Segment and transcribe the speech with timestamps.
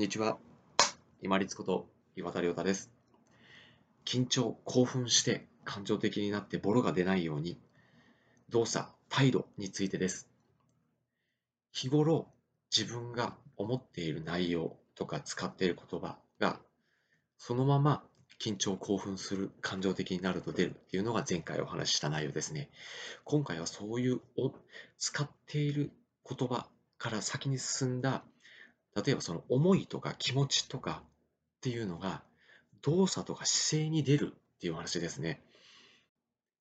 [0.00, 0.38] こんにちは。
[1.20, 1.86] 今立こと
[2.16, 2.90] 岩田亮太です。
[4.06, 7.58] 緊張、興奮して感情的になってボロが出ないように、
[8.48, 10.26] 動作、態度についてです。
[11.72, 12.28] 日頃、
[12.74, 16.58] 自分が思っている内容とか使っている言葉が、
[17.36, 18.02] そのまま
[18.40, 22.70] 緊張、興奮する、感情的になると出るっていうのが前回お話しした内容ですね。
[23.24, 24.54] 今回はそういうを
[24.96, 25.90] 使っている
[26.26, 28.24] 言葉から先に進んだ
[29.04, 32.22] 例えばその思いとか気持ちとかっていうのが
[32.82, 35.42] 動作とか姿勢に出るっていう話ですね。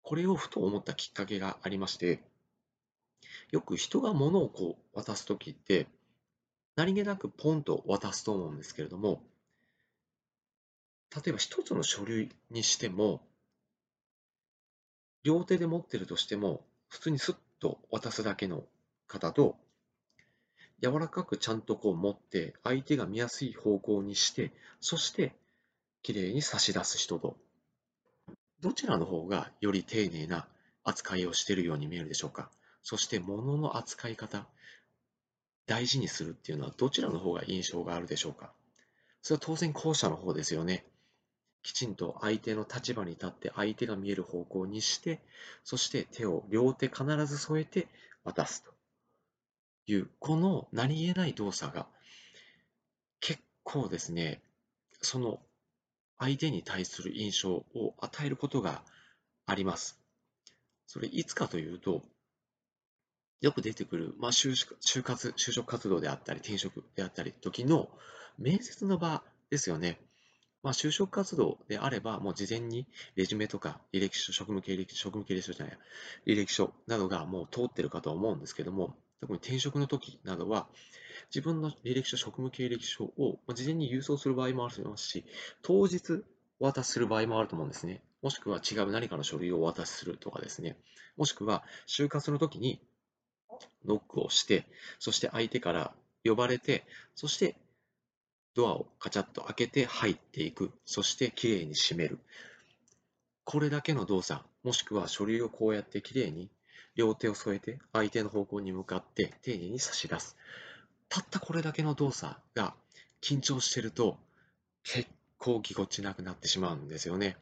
[0.01, 2.23] これをふと思ったきっかけがありまして、
[3.51, 5.87] よく人が物をこう渡すときって、
[6.75, 9.21] 何気なくポンと渡すと思うんですけれども、
[11.15, 13.21] 例えば一つの書類にしても、
[15.23, 18.63] 両手で持ってるとしても、普通にスッと渡すだけの
[19.07, 19.57] 方と、
[20.81, 25.33] 柔らかくちゃんとこう持って相手が見やすい方向にしてそして
[26.01, 27.37] きれいに差し出す人と。
[28.61, 30.47] どちらの方がより丁寧な
[30.83, 32.49] 扱いをしているように見えるでしょうか。
[32.83, 34.47] そして物の扱い方
[35.65, 38.51] 大事にするっていうのはどちらの方が印象があるでしょうか。
[39.21, 40.85] それは当然後者の方ですよね。
[41.61, 45.19] きちんと相手の立場に立って相手が見える方向にして
[45.63, 47.87] そして手を両手必ず添えて
[48.23, 48.78] 渡すと。
[49.91, 51.87] いう、この何気ない動作が
[53.19, 54.41] 結構ですね、
[55.01, 55.39] その
[56.17, 58.83] 相手に対する印象を与えることが
[59.45, 59.99] あります。
[60.85, 62.03] それいつかというと、
[63.41, 67.89] よく出てくる、まあ、就就活、就職活動であったり、転職であったり、時の
[68.37, 69.99] 面接の場ですよね。
[70.61, 75.77] まあ、就職活動であれば、もう事前にレジュメとか履歴書、職務経歴、職務経歴書じゃない、
[76.27, 80.67] 履歴書などがもう通ってるかと思うんですけども、特に転職の時などは、
[81.33, 85.25] 自分の履歴書、職務経歴書を事前に郵送する場合もありますし、
[85.61, 86.23] 当日
[86.59, 88.01] お渡しする場合もあると思うんですね。
[88.21, 90.77] もしくは違う何かの書類をお渡しするとかですね。
[91.17, 92.81] もしくは就活の時に
[93.85, 94.65] ノックをして、
[94.99, 95.93] そして相手から
[96.23, 96.85] 呼ばれて、
[97.15, 97.55] そして
[98.55, 100.71] ドアをカチャッと開けて入っていく。
[100.85, 102.19] そしてきれいに閉める。
[103.43, 106.49] これだけの動作、もしくは書類をこうやってきれいに
[106.95, 110.35] 両手を添えて相手の方向に向かって丁寧に差し出す。
[111.07, 112.73] たったこれだけの動作が
[113.21, 114.17] 緊張してると
[114.83, 117.37] 結構ぎこちなくなってしまうんですよね。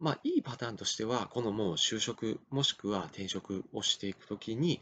[0.00, 4.80] まあ、いいパターンとしては、このもう就職もしくは転職をしていくときに、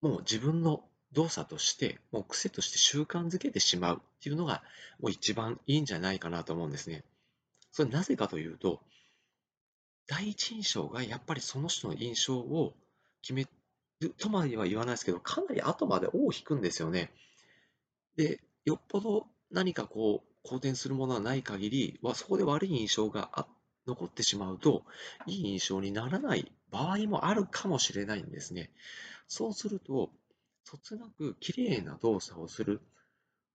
[0.00, 4.62] もう自分の動作として、もう癖として習慣づけてしまうっていうのが、
[5.00, 7.04] もう一番いいんじゃないかなと思うんですね。
[7.72, 8.80] それなぜかというと、
[10.08, 12.74] 第一印象がやっぱりその人の印象を
[13.22, 13.46] 決め
[14.00, 17.12] るとまでは言わないですけど、かなり後まで尾を引くんですよね。
[18.16, 23.46] で、よっぽど何かこう、好転するものはない限りは、そこで悪い印象が
[23.86, 24.84] 残ってしまうと、
[25.26, 28.70] いい印象にならない場合もあるかもしれないんですね。
[29.26, 30.10] そうすると、
[30.64, 32.80] そつなく綺麗な動作をする。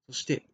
[0.06, 0.44] そして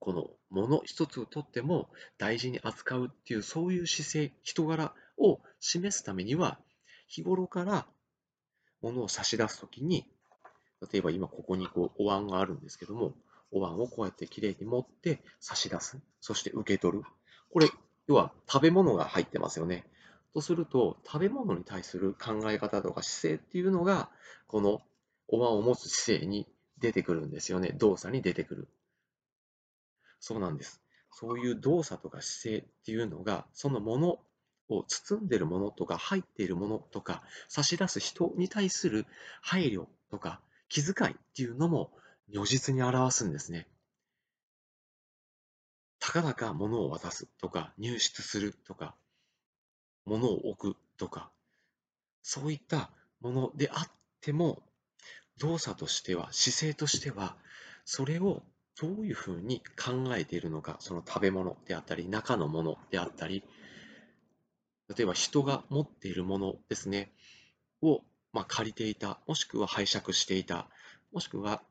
[0.00, 1.88] このもの一つをとっても
[2.18, 6.58] 大事に扱うっていうそういう姿勢人柄を示すためには
[7.06, 7.86] 日頃から
[8.82, 10.06] ものを差し出すときに
[10.92, 13.14] 例えば今ここにこうお椀があるんですけども
[13.52, 16.00] お椀をこうやってきれいに持って差し出す。
[16.20, 17.04] そして受け取る。
[17.52, 17.68] これ
[18.06, 19.84] 要は食べ物が入ってますよね。
[20.32, 24.08] とすると食べ物に対する考え方とか姿勢っていうのが
[24.46, 24.80] この
[25.28, 26.46] お椀を持つ姿勢に
[26.78, 27.74] 出てくるんですよね。
[27.76, 28.68] 動作に出てくる。
[30.20, 30.80] そうなんです。
[31.12, 34.18] そういう動作とか姿勢っていうのが、そのもの
[34.68, 39.06] を包んでるものとか入っているものとか差し出す人に対する
[39.42, 41.90] 配慮とか気遣いっていうのも
[42.32, 43.66] 如実に表すんですね。
[45.98, 48.94] たかだか物を渡すとか入室するとか
[50.06, 51.30] 物を置くとか
[52.22, 54.62] そういったものであっても
[55.38, 57.36] 動作としては姿勢としては
[57.84, 58.42] それを
[58.80, 63.44] どういうふうに考えているのか、その食べ物であったり、中のものであったり、
[64.88, 67.12] 例えば人が持っているものですね、
[67.82, 70.66] を、まあ、借りていた、もしくは拝借していた、
[71.12, 71.62] もしくは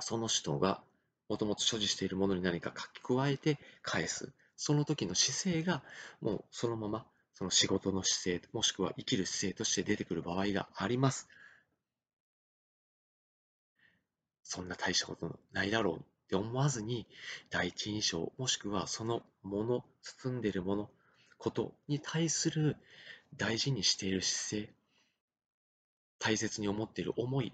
[0.00, 0.82] その人が
[1.28, 4.32] もともと所持しているものに何か書き加えて返す。
[4.56, 5.82] その時の姿勢が
[6.20, 11.28] もうそのままその仕事の姿勢、もしくは生きる姿勢として出てくる場合があります。
[14.42, 17.06] そんな大したことないだろうって思わずに
[17.50, 20.90] 第一印象もしくはそのもの包んでいるもの
[21.36, 22.76] ことに対する
[23.36, 24.72] 大事にしている姿勢
[26.18, 27.52] 大切に思っている思い